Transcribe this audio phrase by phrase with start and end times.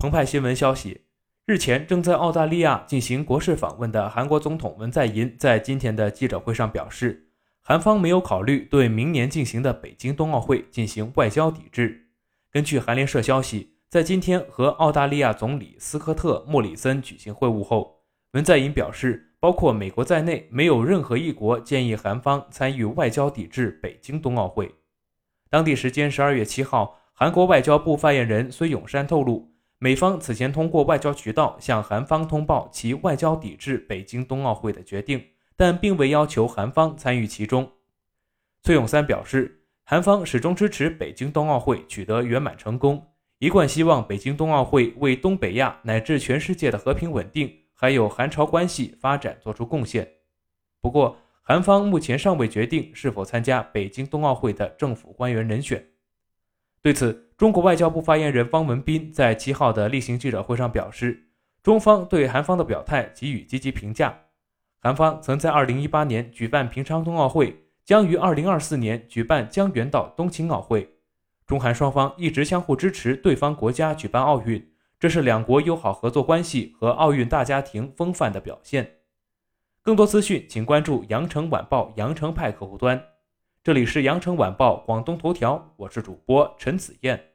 [0.00, 1.00] 澎湃新闻消息，
[1.44, 7.30] 日前正在澳大利亚进行国事访问的韩国总统文在寅在今天的记者会上表示，
[7.62, 12.10] 韩方没有考虑对明年进行的北京冬奥会进行外交抵制。
[12.52, 18.04] 根据韩联社消息，在今天和澳大利亚总理斯科特·莫里森举行会晤后，
[18.34, 24.72] 文在寅表示，包括美国在内，没有任何一国建议韩方参与外交抵制北京冬奥会。
[25.50, 29.50] 当地时间十二月七号，韩国外交部发言人孙永山透露。
[29.80, 35.24] 美方此前通过外交渠道向韩方通报其外交抵制北京冬奥会的决定，
[35.56, 37.70] 但并未要求韩方参与其中。
[38.62, 43.06] 崔永三表示，韩方始终支持北京冬奥会取得圆满成功，
[43.38, 50.08] 一贯希望北京冬奥会为东北亚乃至全世界的和平稳定，还有韩朝关系发展做出贡献。
[50.80, 55.86] 不过，韩方目前尚未决定是否参加北京冬奥会的政府官员人选。
[56.82, 61.28] 对此，中国外交部发言人汪文斌在七号的例行记者会上表示，
[61.62, 64.12] 中方对韩方的表态给予积极评价。
[64.80, 70.96] 韩方曾在2018年举办平昌冬奥会，将于2024年举办江原道冬青奥会。
[71.46, 78.96] 中韩双方一直相互支持对方国家举办奥运，这是两国友好合作关系和奥运大家庭风范的表现。
[79.80, 83.00] 更多资讯，请关注羊城晚报羊城派客户端。
[83.62, 87.27] 这里是羊城晚报广东头条，我是主播陈子燕。